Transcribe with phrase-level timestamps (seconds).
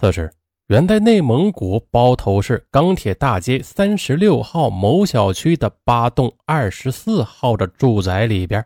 [0.00, 0.30] 此时，
[0.68, 8.64] 远在内蒙古包头市钢铁大街三十六号某小区的八栋二十四号的住宅里边，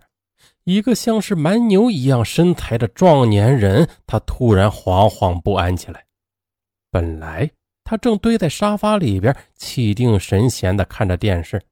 [0.64, 6.04] 一个像是蛮牛一样身材的壮年人，他突然惶惶不安起来。
[6.90, 7.50] 本来
[7.82, 11.62] 他正堆在沙发里边，气定神闲地看着电视。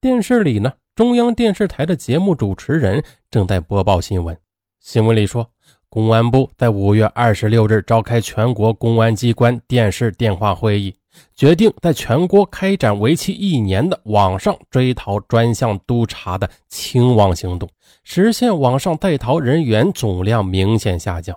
[0.00, 4.34] 电视里呢，中央电视台的节目主持人正在播报新闻。
[4.80, 5.50] 新闻里说。
[5.96, 10.94] 公安部在五月二十六日召开全国公安机关电视电话会议，
[11.34, 17.66] 决定在全国开展为期一年的网上追逃专项督查的清网行动，
[18.04, 21.34] 实现网上在逃人员总量明显下降。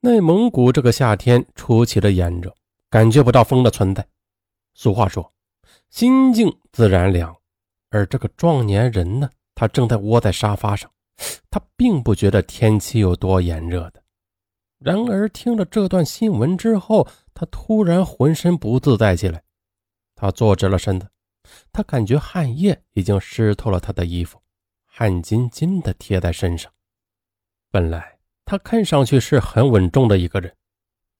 [0.00, 2.54] 内蒙古这个夏天出奇的炎热，
[2.90, 4.06] 感觉不到风的存在。
[4.74, 5.32] 俗话说，
[5.88, 7.34] 心静自然凉，
[7.88, 10.90] 而这个壮年人呢，他正在窝在沙发上。
[11.50, 14.02] 他并不觉得天气有多炎热的，
[14.78, 19.42] 然而听了这段新闻之后，他突然浑身不自在起来。
[20.14, 21.08] 他坐直了身子，
[21.72, 24.40] 他感觉汗液已经湿透了他的衣服，
[24.86, 26.72] 汗津津的贴在身上。
[27.70, 30.54] 本来他看上去是很稳重的一个人，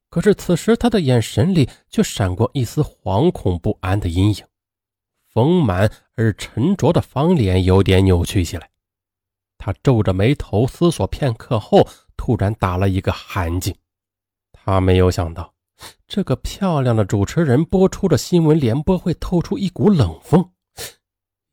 [0.09, 4.45] 可是此时他的眼神里却闪过一丝惶恐不安的阴影，
[5.29, 8.71] 丰满而沉着的方脸有点扭曲起来。
[9.65, 13.73] 他皱着眉头思索片刻后，突然打了一个寒噤。
[14.51, 15.55] 他没有想到，
[16.09, 20.51] 这个漂亮的主持人播出的新闻联播会透出一股冷风，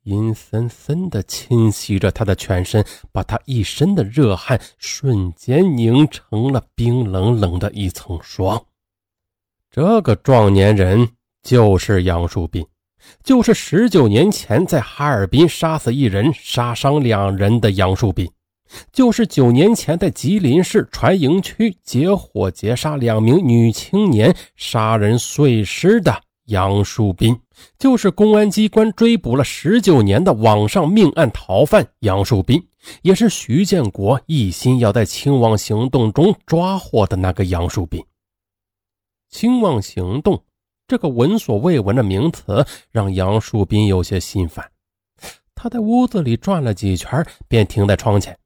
[0.02, 8.60] 阴森森的侵袭着他的全身，把他一身的热汗瞬间凝成了冰冷冷的一层霜。
[9.70, 11.08] 这个壮年人
[11.44, 12.66] 就是杨树斌。
[13.22, 18.30] 就是十九年前在哈尔滨杀死一人、杀伤两人的杨树斌，
[18.92, 27.38] 就是九年前在吉林市船营区结伙劫杀两名女青年、杀人碎尸的杨树斌，
[27.78, 32.66] 就是公安机关追捕了十九年的网上命案逃犯杨树斌，
[33.02, 38.04] 也是徐建国一心要在清网行动中抓获的那个杨树斌。
[39.28, 40.42] 清网行动。
[40.90, 44.68] 这个闻所未闻的名词让杨树斌有些心烦。
[45.54, 48.36] 他在屋子里转了几圈，便停在窗前。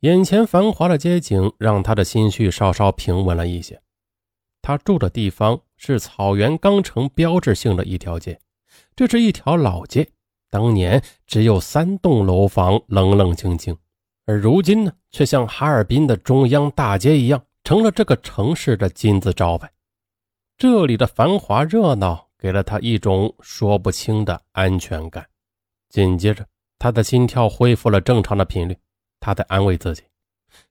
[0.00, 3.78] 眼前繁华的街景让他的心绪稍稍平稳了一些。
[4.62, 8.40] 他住的地方是草原钢城标志性的一条街，
[8.96, 10.08] 这是一条老街，
[10.48, 13.76] 当年只有三栋楼房，冷冷清清，
[14.24, 19.70] 而如今呢，却像哈尔滨的中央大街一样，成了这个城市的金字招牌。
[20.56, 25.26] 这里的繁华热闹给了他一种说不清的安全感。
[25.88, 26.46] 紧接着，
[26.78, 28.76] 他的心跳恢复了正常的频率。
[29.18, 30.02] 他在安慰自己：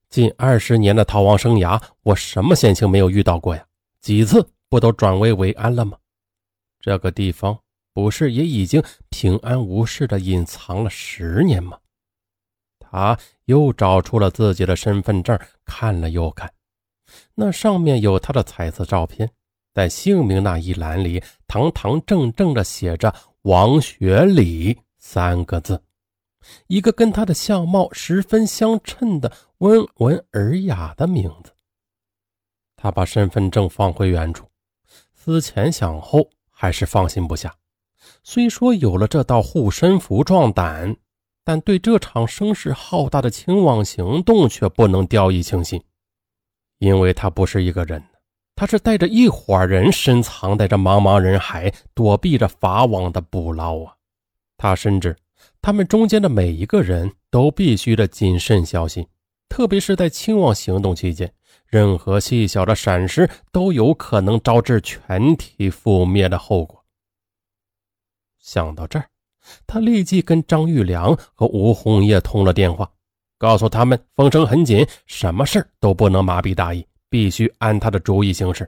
[0.09, 3.65] 近二十年的逃亡生涯，我什么险情没有遇到过呀？
[3.99, 5.97] 几次不都转危为安了吗？
[6.79, 7.57] 这个地方
[7.93, 11.77] 不是也已经平安无事的隐藏了十年吗？
[12.79, 16.53] 他又找出了自己的身份证，看了又看，
[17.35, 19.29] 那上面有他的彩色照片。
[19.73, 25.81] 在姓名那一栏里，堂堂正正的写着“王学礼”三个字，
[26.67, 31.51] 一个跟他的相貌十分相称的温文尔雅的名字。
[32.75, 34.45] 他把身份证放回原处，
[35.15, 37.55] 思前想后，还是放心不下。
[38.21, 40.95] 虽说有了这道护身符壮胆，
[41.43, 45.83] 但对这场声势浩大的清网行动却不能掉以轻心，
[46.77, 48.03] 因为他不是一个人。
[48.55, 53.95] 他是带着一伙人深藏在这茫茫人海，躲避着法网的捕捞啊！
[54.57, 55.15] 他深知，
[55.61, 59.05] 他们中间的每一个人都必须的谨慎小心，
[59.49, 61.33] 特别是在清网行动期间，
[61.65, 66.85] 任何细小的闪失都有可能招致全体覆灭的后果。
[68.39, 69.09] 想到这儿，
[69.65, 72.89] 他立即跟张玉良和吴红叶通了电话，
[73.37, 76.85] 告诉他们风声很紧，什么事都不能麻痹大意。
[77.13, 78.67] 必须按他的主意行事，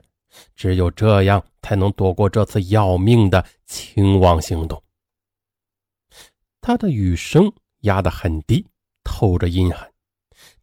[0.54, 4.80] 只有这样才能躲过这次要命的清网行动。
[6.60, 8.64] 他的语声压得很低，
[9.02, 9.92] 透着阴寒。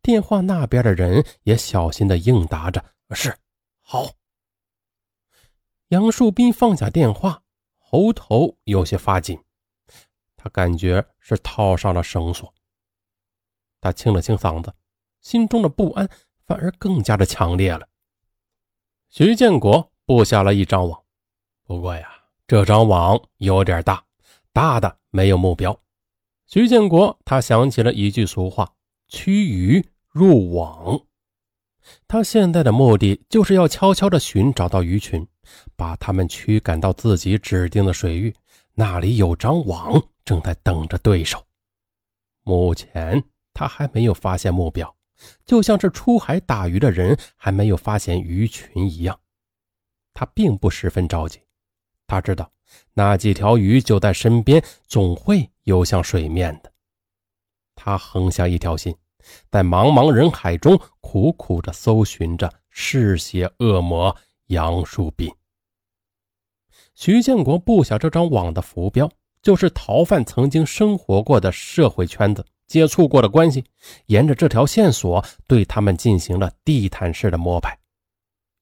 [0.01, 2.81] 电话那边的人也小心的应答着
[3.11, 3.37] ：“是，
[3.81, 4.09] 好。”
[5.91, 7.43] 杨树斌放下电话，
[7.77, 9.37] 喉头有些发紧，
[10.37, 12.53] 他感觉是套上了绳索。
[13.81, 14.73] 他清了清嗓子，
[15.19, 16.09] 心中的不安。
[16.45, 17.87] 反而更加的强烈了。
[19.09, 21.01] 徐建国布下了一张网，
[21.65, 22.09] 不过呀，
[22.47, 24.03] 这张网有点大，
[24.51, 25.79] 大的没有目标。
[26.47, 28.73] 徐建国他想起了一句俗话
[29.07, 30.99] ：“驱鱼入网。”
[32.07, 35.25] 他现在的目的就是要悄悄地寻找到鱼群，
[35.75, 38.33] 把他们驱赶到自己指定的水域，
[38.73, 41.43] 那里有张网正在等着对手。
[42.43, 43.23] 目前
[43.53, 44.95] 他还没有发现目标，
[45.45, 49.19] 就像是出海打鱼的人还没有发现鱼群一样。
[50.13, 51.39] 他并不十分着急，
[52.07, 52.51] 他知道
[52.93, 56.71] 那几条鱼就在身边，总会游向水面的。
[57.75, 58.95] 他横下一条心。
[59.49, 64.13] 在茫茫人海中苦苦地搜寻着嗜血恶魔
[64.47, 65.33] 杨树斌。
[66.93, 69.09] 徐建国布下这张网的浮标，
[69.41, 73.63] 就是逃犯曾经生活过的社会圈子、接触过的关系，
[74.07, 77.77] 沿着这条线索对他们进行了地毯式的摸排。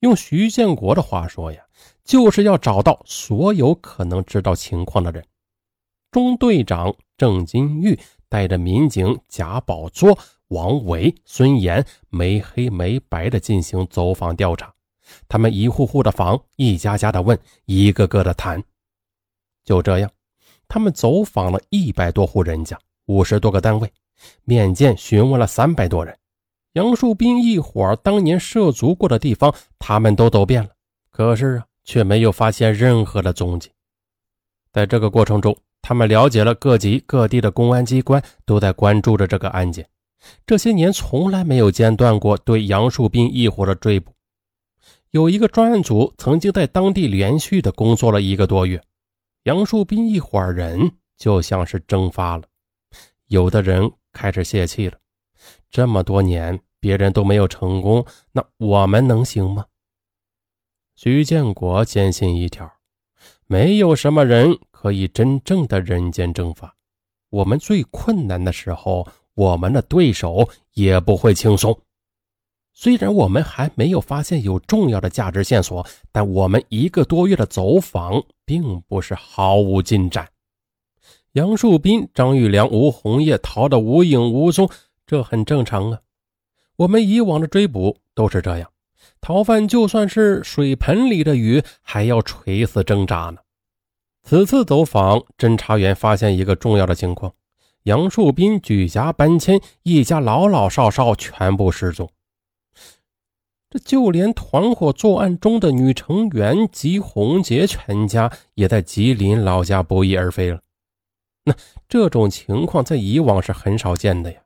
[0.01, 1.63] 用徐建国的话说呀，
[2.03, 5.23] 就是要找到所有可能知道情况的人。
[6.11, 7.97] 中队长郑金玉
[8.27, 10.19] 带着民警贾宝作。
[10.49, 14.73] 王伟、孙岩没黑没白的进行走访调查，
[15.29, 18.61] 他们一户户的访，一家家的问，一个个的谈。
[19.63, 20.11] 就这样，
[20.67, 23.89] 他们走访了一百多户人家，五十多个单位，
[24.43, 26.17] 面见询问了三百多人。
[26.73, 30.69] 杨树斌一伙当年涉足过的地方，他们都走遍了，
[31.09, 33.69] 可是啊，却没有发现任何的踪迹。
[34.71, 39.85] 在这个过程中，他们了解了各级各地的公安机关都在关注着这个案件。
[40.45, 44.13] 这些年从来没有间断过对杨树斌一伙的追捕。
[45.09, 48.81] 有一个专案组曾经在当地连续的工作了一个多月，
[49.43, 52.43] 杨树斌一伙人就像是蒸发了。
[53.27, 54.97] 有的人开始泄气了，
[55.69, 59.65] 这么多年别人都没有成功，那我们能行吗？
[60.95, 62.71] 徐建国坚信一条：
[63.47, 66.75] 没有什么人可以真正的人间蒸发。
[67.29, 69.07] 我们最困难的时候。
[69.33, 71.79] 我们的对手也不会轻松。
[72.73, 80.29] 虽然我们还没有发现有重要的价值线索，但我们一个多月的走访并不是毫无进展。
[81.33, 84.69] 杨树斌、张玉良、吴红叶逃得无影无踪，
[85.07, 86.01] 这很正常啊。
[86.75, 88.69] 我们以往的追捕都是这样，
[89.21, 93.37] 逃犯就算是水盆里的鱼，还要垂死挣扎呢。
[94.23, 97.33] 此次走访，侦查员发现一个重要的情况。
[97.83, 102.09] 杨树斌举家搬迁，一家老老少少全部失踪。
[103.69, 110.59] 这就连团伙作案中的女成员吉红杰全家也在吉林老家不翼而飞了。
[111.43, 111.55] 那
[111.89, 114.41] 这种情况在以往是很少见的呀。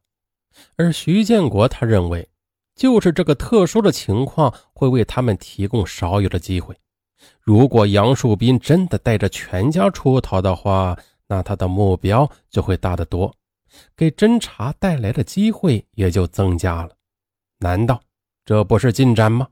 [0.78, 2.30] 而徐建国他认为，
[2.76, 6.76] 就是这个特殊的情况会为他们提供少有的机会。
[7.42, 10.98] 如果杨树斌真的带着全家出逃的话，
[11.28, 13.34] 那他的目标就会大得多，
[13.96, 16.92] 给侦查带来的机会也就增加了。
[17.60, 18.02] 难道
[18.46, 19.48] 这不是进展吗？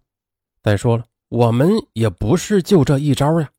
[0.61, 3.49] 再说了，我们也不是就这一招呀。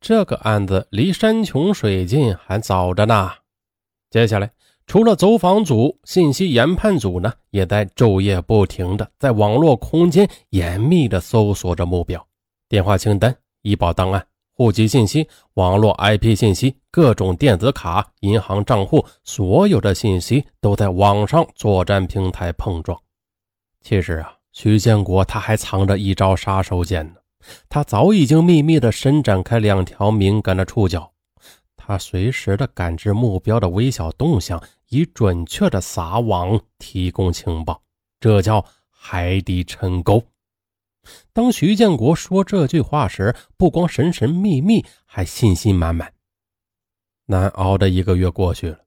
[0.00, 3.30] 这个案子离山穷水尽还早着呢。
[4.10, 4.50] 接下来，
[4.86, 12.26] 除了走访组，信息研判组呢，也在昼夜不停的在网络空间严密的搜索着目标，
[12.68, 14.26] 电话清单、医保档案。
[14.52, 23.00] 户籍信息、网络 IP 信息、各种电子卡、银行账户，所有的信息都在网上作战平台碰撞。
[23.80, 27.19] 其实啊，徐建国他还藏着一招杀手锏呢。
[27.68, 31.12] 他早已经秘密的伸展开两条敏感的触角，
[31.76, 37.82] 他随时的感知目标的微小动向，以准确的撒网提供情报。
[38.20, 40.22] 这叫海底沉沟。
[41.32, 46.12] 当徐建国说这句话时，不光神神秘秘，还信心满满。
[47.26, 48.78] 难熬的一个月过去了，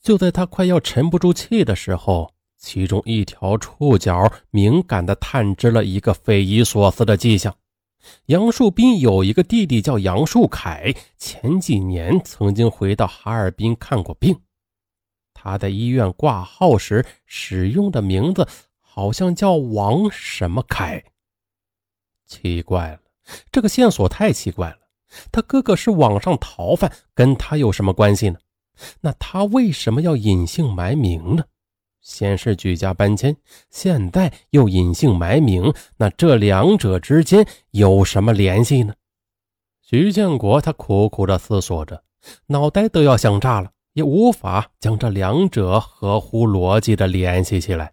[0.00, 7.54] 就在他快要沉不住气的时候，其中一条触角敏感地探知了一个匪夷所思的迹象：
[8.26, 14.40] 杨树斌有一个弟弟叫杨树凯，前几年曾经回到哈尔滨看过病。
[15.32, 18.48] 他在医院挂号时使用的名字
[18.80, 21.04] 好像叫王什么凯。
[22.26, 23.00] 奇怪了，
[23.52, 24.78] 这个线索太奇怪了。
[25.30, 28.38] 他哥哥是网上逃犯，跟他有什么关系呢？
[29.02, 31.44] 那他为什么要隐姓埋名呢？
[32.04, 33.34] 先是举家搬迁，
[33.70, 38.94] 现在又隐姓埋名，那这两者之间有什么联系呢？
[39.82, 42.04] 徐建国他苦苦的思索着，
[42.48, 47.92] 脑袋都要想炸了，也无法将这两者合乎逻辑的联系起来。